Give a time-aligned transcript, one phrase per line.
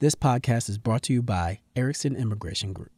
[0.00, 2.90] This podcast is brought to you by Erickson Immigration Group.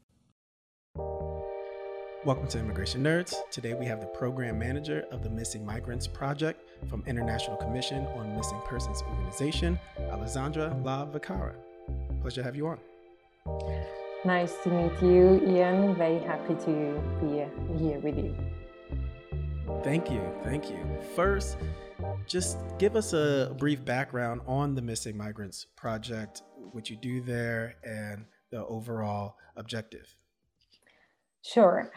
[2.24, 3.34] Welcome to Immigration Nerds.
[3.50, 8.36] Today we have the program manager of the Missing Migrants Project from International Commission on
[8.36, 9.80] Missing Persons Organization,
[10.12, 11.56] Alessandra La Vaccara.
[12.20, 12.78] Pleasure to have you on.
[14.24, 15.96] Nice to meet you, Ian.
[15.96, 18.36] Very happy to be here with you.
[19.82, 20.22] Thank you.
[20.44, 20.78] Thank you.
[21.16, 21.56] First,
[22.28, 26.42] just give us a brief background on the Missing Migrants Project,
[26.74, 30.14] what you do there, and the overall objective.
[31.42, 31.90] Sure.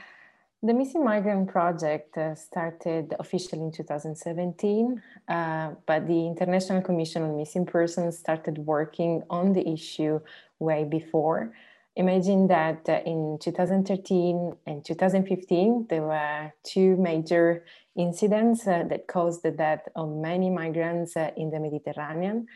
[0.64, 7.38] The Missing Migrant Project uh, started officially in 2017, uh, but the International Commission on
[7.38, 10.20] Missing Persons started working on the issue
[10.58, 11.54] way before.
[11.96, 17.64] Imagine that uh, in 2013 and 2015, there were two major
[17.96, 22.48] incidents uh, that caused the death of many migrants in the Mediterranean.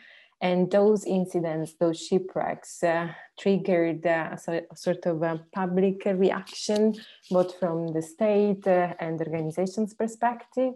[0.42, 6.96] And those incidents, those shipwrecks, uh, triggered uh, a, sort of a public reaction,
[7.30, 10.74] both from the state uh, and organizations' perspective.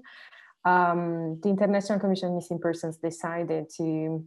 [0.65, 4.25] Um, the International Commission on Missing Persons decided to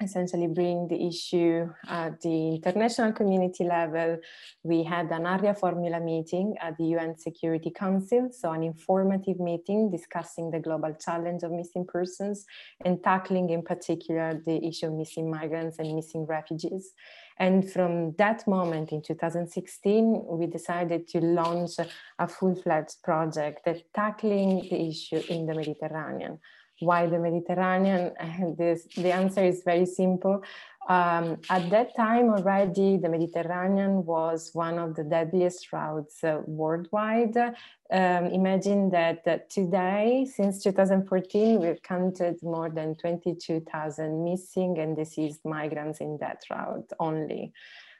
[0.00, 4.18] essentially bring the issue at the international community level.
[4.62, 9.90] We had an Arria formula meeting at the UN Security Council, so an informative meeting
[9.90, 12.44] discussing the global challenge of missing persons
[12.84, 16.92] and tackling in particular the issue of missing migrants and missing refugees.
[17.38, 21.72] And from that moment in 2016, we decided to launch
[22.18, 26.38] a full-fledged project that tackling the issue in the Mediterranean
[26.82, 28.12] why the Mediterranean?
[28.58, 30.42] This, the answer is very simple.
[30.88, 37.36] Um, at that time already, the Mediterranean was one of the deadliest routes uh, worldwide.
[37.36, 45.44] Um, imagine that uh, today, since 2014, we've counted more than 22,000 missing and deceased
[45.44, 47.52] migrants in that route only.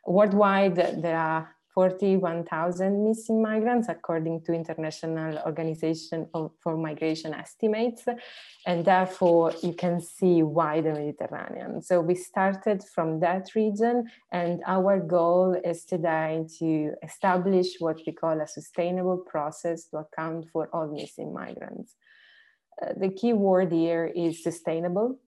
[0.05, 8.05] Worldwide, there are 41,000 missing migrants, according to International Organization for Migration estimates.
[8.67, 11.83] And therefore, you can see why the Mediterranean.
[11.83, 18.13] So we started from that region, and our goal is today to establish what we
[18.13, 21.95] call a sustainable process to account for all missing migrants.
[22.81, 25.19] Uh, the key word here is sustainable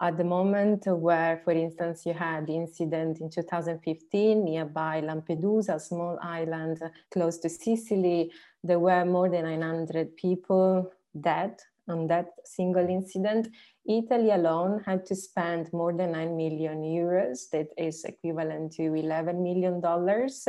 [0.00, 5.80] at the moment where, for instance, you had the incident in 2015 nearby Lampedusa, a
[5.80, 8.30] small island close to Sicily,
[8.62, 11.56] there were more than 900 people dead
[11.88, 13.48] on that single incident.
[13.88, 19.40] Italy alone had to spend more than 9 million euros, that is equivalent to 11
[19.40, 20.46] million dollars,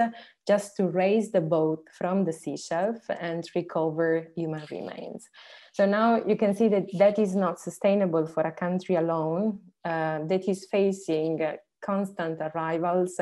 [0.47, 5.29] just to raise the boat from the seashelf and recover human remains.
[5.77, 10.25] So now you can see that that is not sustainable for a country alone uh,
[10.25, 11.57] that is facing uh,
[11.91, 13.13] constant arrivals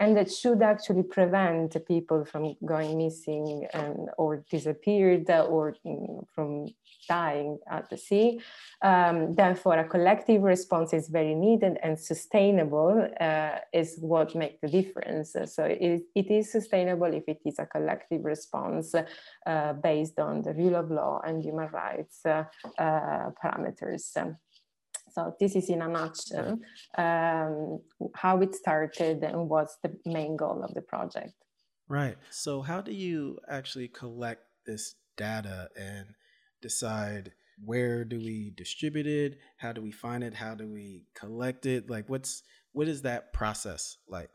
[0.00, 6.50] and that should actually prevent people from going missing and, or disappeared or mm, from
[7.08, 8.40] dying at the sea.
[8.90, 14.68] Um, therefore, a collective response is very needed and sustainable uh, is what makes the
[14.68, 15.34] difference.
[15.54, 20.54] So it, it is sustainable if it is a collective response uh, based on the
[20.54, 22.44] rule of law and human rights uh,
[23.42, 24.04] parameters.
[25.14, 26.58] So this is in a nutshell
[26.96, 27.80] um,
[28.14, 31.34] how it started and what's the main goal of the project.
[31.88, 32.16] Right.
[32.30, 36.06] So how do you actually collect this data and
[36.60, 39.38] decide where do we distribute it?
[39.58, 40.34] How do we find it?
[40.34, 41.90] How do we collect it?
[41.90, 42.42] Like what's
[42.72, 44.30] what is that process like?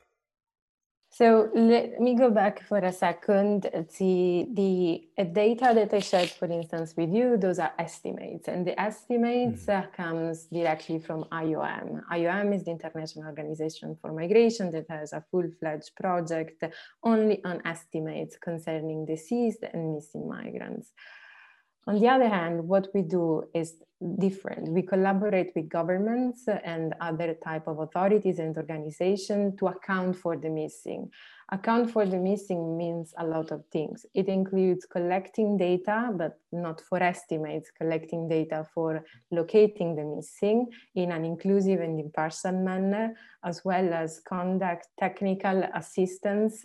[1.10, 3.64] So let me go back for a second.
[3.98, 8.48] The, the data that I shared, for instance, with you, those are estimates.
[8.48, 9.88] And the estimates mm-hmm.
[9.88, 12.02] uh, comes directly from IOM.
[12.12, 16.64] IOM is the International Organization for Migration that has a full-fledged project
[17.04, 20.92] only on estimates concerning deceased and missing migrants.
[21.88, 23.76] On the other hand, what we do is
[24.20, 24.68] different.
[24.74, 30.50] We collaborate with governments and other type of authorities and organizations to account for the
[30.50, 31.10] missing.
[31.50, 34.06] Account for the missing means a lot of things.
[34.14, 41.12] It includes collecting data, but not for estimates, collecting data for locating the missing in
[41.14, 43.16] an inclusive and impartial manner,
[43.46, 46.64] as well as conduct technical assistance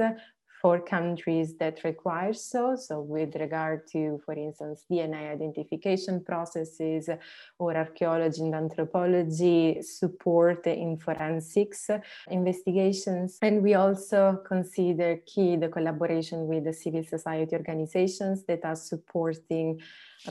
[0.63, 2.77] for countries that require so.
[2.77, 7.11] So with regard to, for instance, DNA identification processes
[7.59, 11.91] or archaeology and anthropology support in forensics
[12.31, 13.39] investigations.
[13.43, 19.81] And we also consider key the collaboration with the civil society organizations that are supporting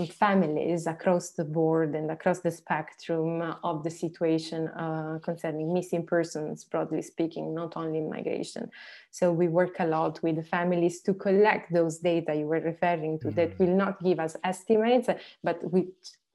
[0.09, 6.63] families across the board and across the spectrum of the situation uh, concerning missing persons,
[6.63, 8.69] broadly speaking, not only migration.
[9.11, 13.19] So we work a lot with the families to collect those data you were referring
[13.19, 13.35] to mm-hmm.
[13.35, 15.09] that will not give us estimates,
[15.43, 15.87] but which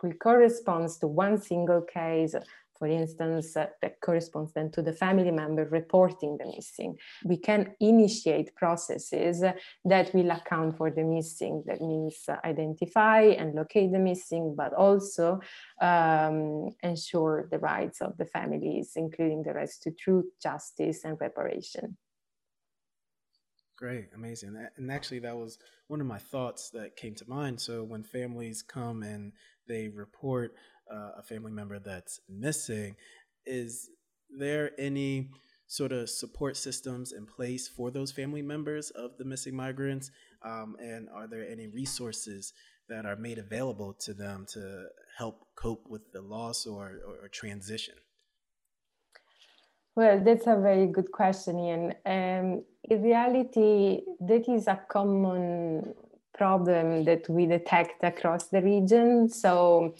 [0.03, 2.35] will correspond to one single case
[2.78, 6.96] for instance, uh, that corresponds then to the family member reporting the missing.
[7.25, 9.44] We can initiate processes
[9.84, 11.62] that will account for the missing.
[11.67, 15.40] That means uh, identify and locate the missing, but also
[15.81, 21.96] um, ensure the rights of the families, including the rights to truth, justice, and reparation.
[23.76, 24.56] Great, amazing.
[24.79, 25.58] And actually, that was
[25.88, 27.61] one of my thoughts that came to mind.
[27.61, 29.32] So, when families come and
[29.69, 30.55] they report
[30.92, 32.96] uh, a family member that's missing,
[33.44, 33.90] is
[34.30, 35.30] there any
[35.68, 40.10] sort of support systems in place for those family members of the missing migrants?
[40.44, 42.52] Um, and are there any resources
[42.88, 44.86] that are made available to them to
[45.18, 47.94] help cope with the loss or, or, or transition?
[49.96, 51.94] Well, that's a very good question, Ian.
[52.04, 55.94] Um, in reality, that is a common
[56.36, 59.28] problem that we detect across the region.
[59.30, 59.94] So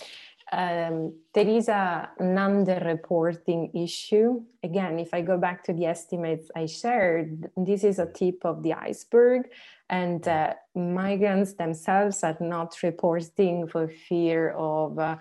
[0.53, 4.43] um, there is a, underreporting issue.
[4.63, 8.63] Again, if I go back to the estimates I shared, this is a tip of
[8.63, 9.49] the iceberg,
[9.91, 15.17] and uh, migrants themselves are not reporting for fear of uh,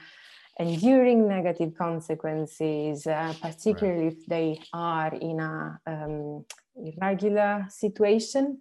[0.60, 4.14] enduring negative consequences, uh, particularly right.
[4.18, 6.46] if they are in a um,
[6.76, 8.60] irregular situation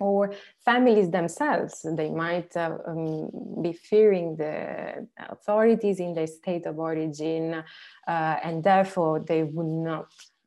[0.00, 0.32] or
[0.64, 1.86] families themselves.
[1.96, 3.30] They might uh, um,
[3.62, 7.62] be fearing the authorities in their state of origin
[8.08, 10.06] uh, and therefore they would not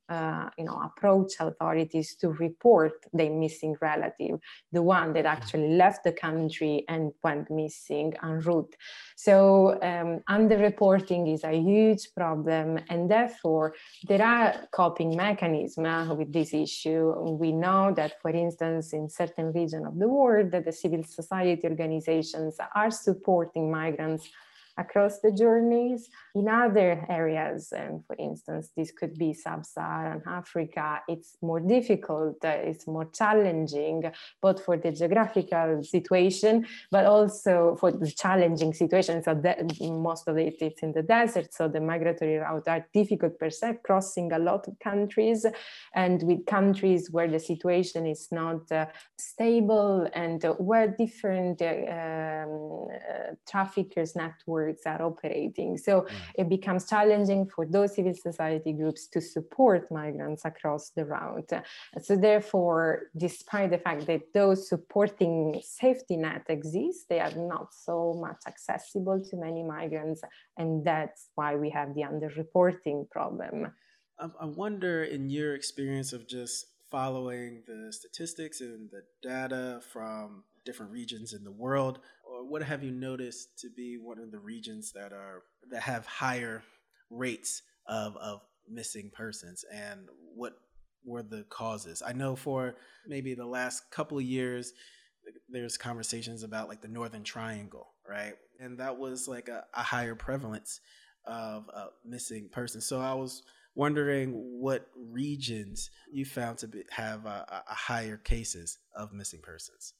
[0.09, 4.39] uh, you know, approach authorities to report their missing relative,
[4.71, 8.75] the one that actually left the country and went missing en route.
[9.15, 13.75] So um, underreporting is a huge problem, and therefore
[14.07, 17.13] there are coping mechanisms with this issue.
[17.39, 21.67] We know that, for instance, in certain regions of the world, that the civil society
[21.67, 24.29] organizations are supporting migrants
[24.77, 26.09] across the journeys.
[26.35, 32.49] In other areas, and for instance, this could be sub-Saharan Africa, it's more difficult, uh,
[32.49, 34.11] it's more challenging,
[34.41, 39.23] both for the geographical situation, but also for the challenging situation.
[39.23, 39.39] So
[39.81, 43.79] most of it it's in the desert, so the migratory routes are difficult per se,
[43.83, 45.45] crossing a lot of countries,
[45.93, 48.87] and with countries where the situation is not uh,
[49.17, 55.77] stable and uh, where different uh, um, uh, traffickers networks networks are operating.
[55.77, 56.09] So mm.
[56.35, 61.51] it becomes challenging for those civil society groups to support migrants across the route.
[62.01, 68.13] So therefore, despite the fact that those supporting safety net exist, they are not so
[68.19, 70.21] much accessible to many migrants.
[70.57, 73.71] And that's why we have the underreporting problem.
[74.19, 80.91] I wonder, in your experience of just following the statistics and the data from different
[80.91, 81.99] regions in the world,
[82.33, 86.05] or what have you noticed to be one of the regions that are that have
[86.05, 86.63] higher
[87.09, 90.53] rates of of missing persons, and what
[91.05, 92.01] were the causes?
[92.05, 92.75] I know for
[93.07, 94.73] maybe the last couple of years,
[95.49, 100.15] there's conversations about like the Northern Triangle, right, and that was like a, a higher
[100.15, 100.79] prevalence
[101.25, 102.85] of uh, missing persons.
[102.85, 103.43] So I was
[103.75, 109.93] wondering what regions you found to be, have a, a higher cases of missing persons.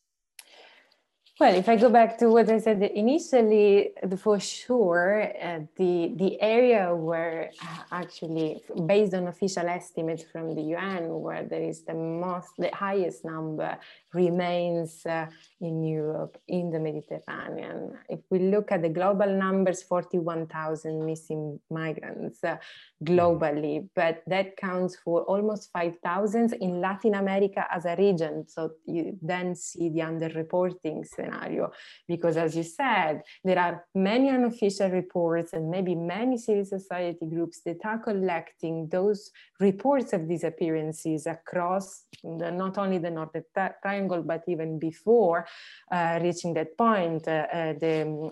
[1.40, 6.40] Well, if I go back to what I said initially, for sure, uh, the the
[6.40, 11.96] area where uh, actually, based on official estimates from the UN, where there is the
[11.96, 13.80] most, the highest number,
[14.13, 15.25] remains uh,
[15.60, 17.98] in Europe, in the Mediterranean.
[18.10, 22.58] If we look at the global numbers, 41,000 missing migrants uh,
[23.04, 28.46] globally, but that counts for almost 5,000 in Latin America as a region.
[28.48, 31.72] So you then see the underreporting scenario,
[32.08, 37.62] because as you said, there are many unofficial reports and maybe many civil society groups
[37.65, 43.44] that are collecting those reports of disappearances across the, not only the Northern
[43.82, 45.46] Triangle, but even before
[45.92, 47.27] uh, reaching that point.
[47.27, 48.32] Uh, uh the,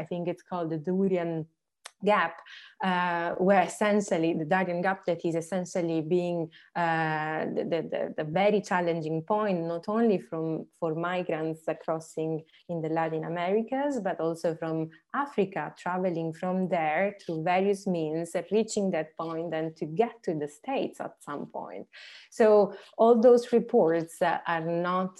[0.00, 1.46] I think it's called the Darien
[2.04, 2.40] gap
[2.84, 8.60] uh, where essentially the Darien gap that is essentially being uh, the, the, the, very
[8.60, 14.88] challenging point, not only from for migrants crossing in the Latin Americas, but also from
[15.14, 20.46] Africa, traveling from there through various means, reaching that point and to get to the
[20.46, 21.86] States at some point.
[22.30, 25.18] So all those reports are not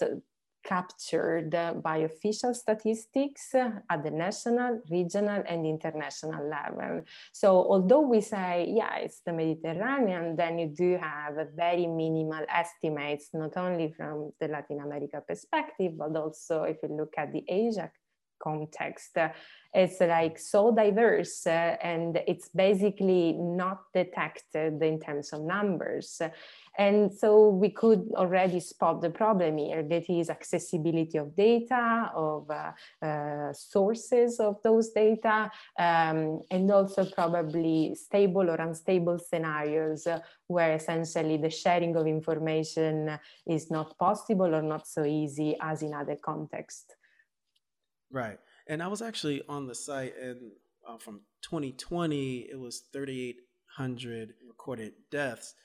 [0.63, 1.51] captured
[1.83, 7.03] by official statistics at the national, regional, and international level.
[7.33, 13.29] So although we say, yeah, it's the Mediterranean, then you do have very minimal estimates,
[13.33, 17.91] not only from the Latin America perspective, but also if you look at the Asia
[18.39, 19.17] context.
[19.73, 26.21] It's like so diverse uh, and it's basically not detected in terms of numbers.
[26.79, 32.49] And so we could already spot the problem here that is accessibility of data, of
[32.49, 32.71] uh,
[33.05, 40.71] uh, sources of those data, um, and also probably stable or unstable scenarios uh, where
[40.73, 46.15] essentially the sharing of information is not possible or not so easy as in other
[46.15, 46.95] contexts.
[48.09, 48.39] Right.
[48.67, 50.51] And I was actually on the site, and
[50.87, 55.55] uh, from 2020, it was 3,800 recorded deaths.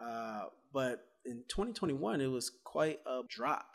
[0.00, 3.66] Uh, but in 2021, it was quite a drop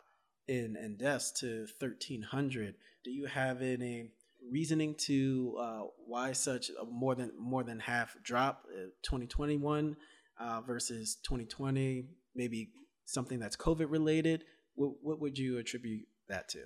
[0.48, 2.74] in, in deaths to 1,300.
[3.04, 4.10] Do you have any
[4.50, 8.64] reasoning to uh, why such a more than more than half drop
[9.02, 9.96] 2021
[10.38, 12.04] uh, versus 2020?
[12.34, 12.70] Maybe
[13.04, 14.44] something that's COVID related.
[14.74, 16.60] What, what would you attribute that to?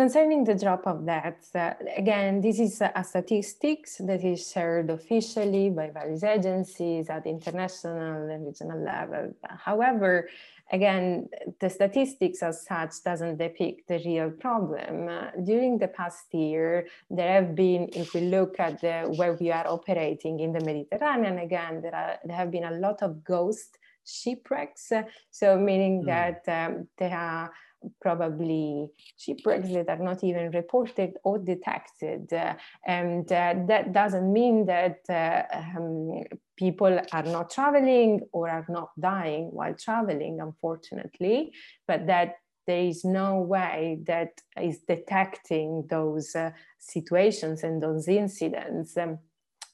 [0.00, 5.68] Concerning the drop of deaths, uh, again, this is a statistics that is shared officially
[5.68, 9.34] by various agencies at international and regional level.
[9.58, 10.26] However,
[10.72, 11.28] again,
[11.60, 15.06] the statistics as such doesn't depict the real problem.
[15.06, 19.52] Uh, during the past year, there have been, if we look at the, where we
[19.52, 23.76] are operating in the Mediterranean, again, there, are, there have been a lot of ghost
[24.06, 24.92] shipwrecks.
[25.30, 26.06] So meaning mm.
[26.06, 27.52] that um, there are
[28.00, 32.32] probably shipwrecks that are not even reported or detected.
[32.32, 32.54] Uh,
[32.86, 36.22] and uh, that doesn't mean that uh, um,
[36.56, 41.52] people are not traveling or are not dying while traveling, unfortunately,
[41.86, 48.96] but that there is no way that is detecting those uh, situations and those incidents.
[48.96, 49.18] Um,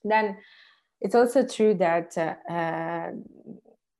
[0.04, 0.38] then
[1.00, 3.10] it's also true that uh, uh,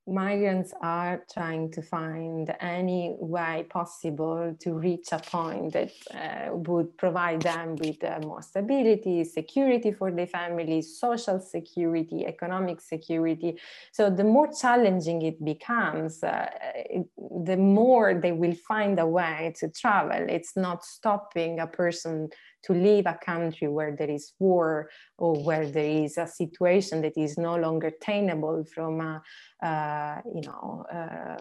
[0.07, 6.97] migrants are trying to find any way possible to reach a point that uh, would
[6.97, 13.57] provide them with uh, more stability, security for their families, social security, economic security.
[13.91, 17.07] So the more challenging it becomes, uh, it,
[17.45, 20.25] the more they will find a way to travel.
[20.29, 22.29] It's not stopping a person
[22.63, 27.17] to leave a country where there is war or where there is a situation that
[27.17, 29.21] is no longer tenable from a,
[29.63, 31.37] uh, you know, uh,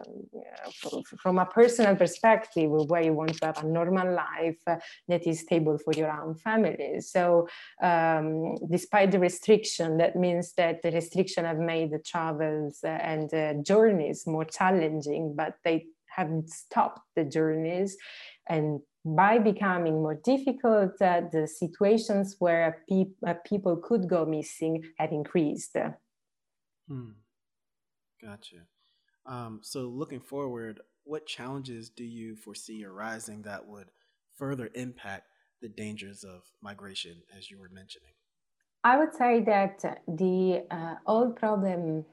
[1.22, 4.76] from a personal perspective where you want to have a normal life uh,
[5.08, 7.00] that is stable for your own family.
[7.00, 7.48] So
[7.82, 13.30] um, despite the restriction, that means that the restriction have made the travels and
[13.64, 17.96] journeys more challenging, but they haven't stopped the journeys
[18.48, 24.82] and by becoming more difficult, uh, the situations where pe- uh, people could go missing
[24.98, 25.76] have increased.
[26.88, 27.10] Hmm.
[28.22, 28.56] Gotcha.
[29.26, 33.88] Um, so, looking forward, what challenges do you foresee arising that would
[34.36, 35.24] further impact
[35.60, 38.12] the dangers of migration, as you were mentioning?
[38.84, 42.04] I would say that the uh, old problem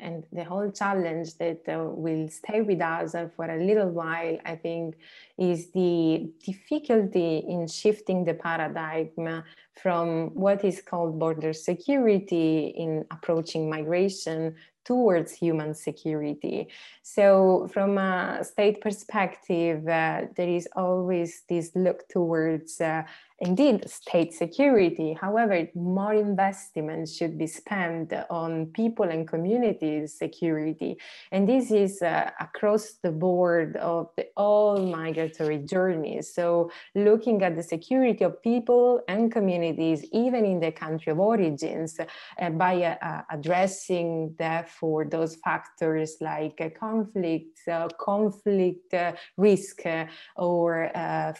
[0.00, 4.56] and the whole challenge that uh, will stay with us for a little while, I
[4.56, 4.96] think,
[5.38, 9.44] is the difficulty in shifting the paradigm
[9.74, 14.54] from what is called border security in approaching migration
[14.84, 16.68] towards human security.
[17.02, 23.04] So, from a state perspective, uh, there is always this look towards uh,
[23.40, 25.16] indeed state security.
[25.20, 30.96] However, more investment should be spent on people and communities security.
[31.32, 36.32] And this is uh, across the board of the, all migratory journeys.
[36.32, 39.63] So looking at the security of people and communities,
[40.12, 46.68] even in the country of origins, uh, by uh, addressing therefore those factors like uh,
[46.78, 49.82] conflict, uh, conflict uh, risk,
[50.36, 50.90] or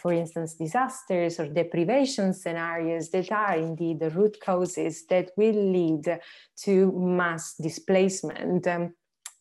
[0.01, 5.71] for instance, disasters or deprivation deprivation scenarios that are indeed the root causes that will
[5.71, 6.19] lead
[6.55, 8.67] to mass displacement.
[8.67, 8.93] Um,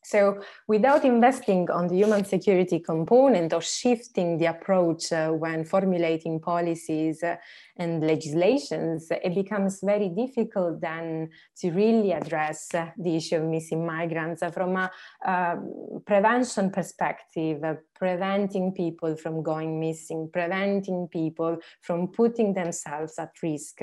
[0.05, 6.41] so, without investing on the human security component or shifting the approach uh, when formulating
[6.41, 7.37] policies uh,
[7.79, 13.87] and legislations, it becomes very difficult then to really address uh, the issue of missing
[13.87, 14.91] migrants from a
[15.25, 23.31] um, prevention perspective, uh, preventing people from going missing, preventing people from putting themselves at
[23.43, 23.81] risk.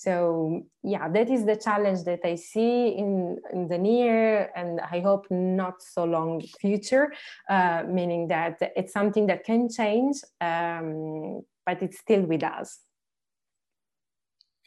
[0.00, 5.00] So yeah, that is the challenge that I see in, in the near and I
[5.00, 7.12] hope not so long future,
[7.50, 12.78] uh, meaning that it's something that can change, um, but it's still with us.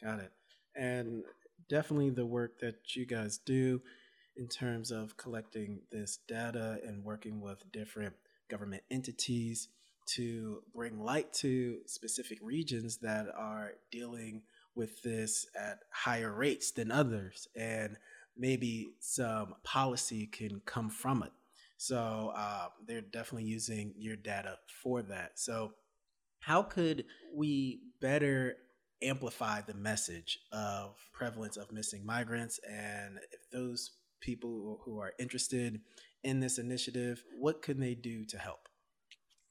[0.02, 0.32] Got it.
[0.76, 1.22] And
[1.66, 3.80] definitely the work that you guys do
[4.36, 8.14] in terms of collecting this data and working with different
[8.50, 9.68] government entities
[10.04, 14.42] to bring light to specific regions that are dealing
[14.74, 17.96] with this at higher rates than others, and
[18.36, 21.32] maybe some policy can come from it.
[21.76, 25.32] So uh, they're definitely using your data for that.
[25.38, 25.72] So,
[26.40, 28.56] how could we better
[29.02, 32.60] amplify the message of prevalence of missing migrants?
[32.68, 35.80] And if those people who are interested
[36.24, 38.68] in this initiative, what can they do to help?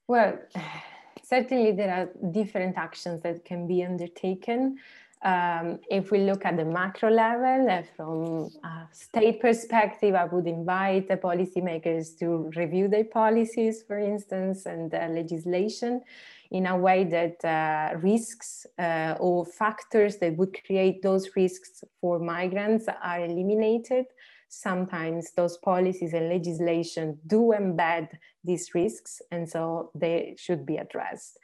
[0.07, 0.39] Well,
[1.23, 4.77] certainly there are different actions that can be undertaken.
[5.23, 10.47] Um, if we look at the macro level, uh, from a state perspective, I would
[10.47, 16.01] invite the policymakers to review their policies, for instance, and uh, legislation
[16.49, 22.17] in a way that uh, risks uh, or factors that would create those risks for
[22.17, 24.05] migrants are eliminated.
[24.49, 28.09] Sometimes those policies and legislation do embed
[28.43, 31.37] these risks, and so they should be addressed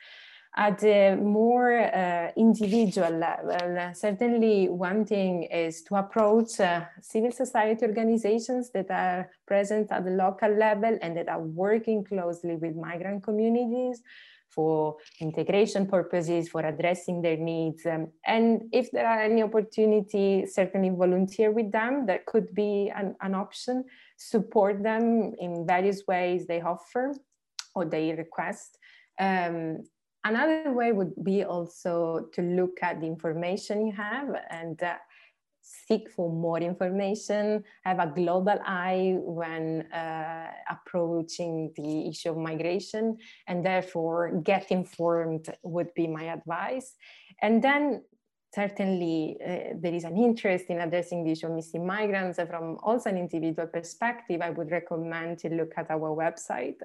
[0.58, 7.86] at a more uh, individual level, certainly one thing is to approach uh, civil society
[7.86, 13.24] organizations that are present at the local level and that are working closely with migrant
[13.24, 14.02] communities
[14.50, 17.86] for integration purposes, for addressing their needs.
[17.86, 22.08] Um, and if there are any opportunity, certainly volunteer with them.
[22.08, 23.86] That could be an, an option.
[24.18, 27.14] Support them in various ways they offer
[27.76, 28.80] or they request.
[29.20, 29.84] Um,
[30.28, 34.96] Another way would be also to look at the information you have and uh,
[35.62, 43.18] seek for more information, have a global eye when uh, approaching the issue of migration,
[43.48, 46.96] and therefore get informed would be my advice.
[47.42, 48.04] And then
[48.54, 53.10] certainly uh, there is an interest in addressing the issue of missing migrants from also
[53.10, 56.78] an individual perspective, I would recommend to look at our website,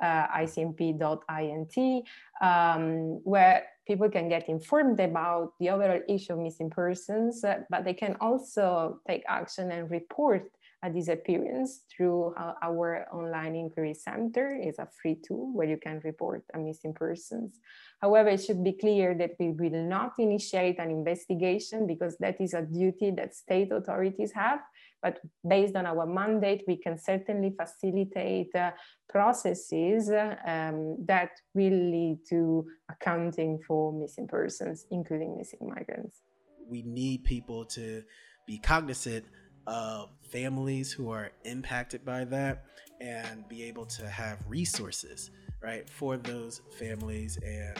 [0.00, 2.04] uh, icmp.int,
[2.40, 7.84] um, where people can get informed about the overall issue of missing persons, uh, but
[7.84, 10.50] they can also take action and report
[10.82, 14.56] a disappearance through our online inquiry center.
[14.60, 17.58] It's a free tool where you can report a missing persons.
[18.00, 22.54] However, it should be clear that we will not initiate an investigation because that is
[22.54, 24.60] a duty that state authorities have.
[25.02, 28.72] But based on our mandate, we can certainly facilitate uh,
[29.08, 36.22] processes um, that will lead to accounting for missing persons, including missing migrants.
[36.68, 38.02] We need people to
[38.46, 39.24] be cognizant
[39.68, 42.64] of families who are impacted by that
[43.00, 45.30] and be able to have resources
[45.62, 47.78] right for those families and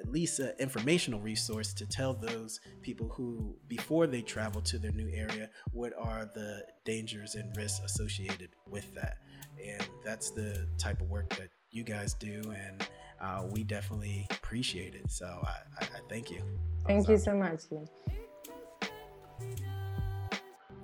[0.00, 4.92] at least an informational resource to tell those people who before they travel to their
[4.92, 9.18] new area what are the dangers and risks associated with that.
[9.64, 12.88] And that's the type of work that you guys do and
[13.20, 15.10] uh, we definitely appreciate it.
[15.10, 16.42] So i, I, I thank you.
[16.86, 17.60] Thank you so much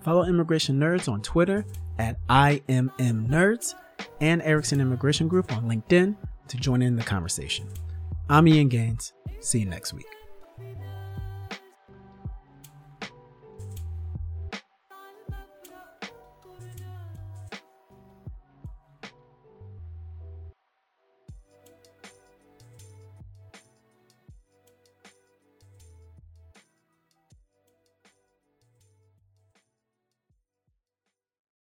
[0.07, 1.67] Follow Immigration Nerds on Twitter
[1.99, 3.75] at IMM
[4.21, 6.15] and Erickson Immigration Group on LinkedIn
[6.47, 7.67] to join in the conversation.
[8.29, 9.15] I'm Ian Gaines.
[9.41, 10.07] See you next week.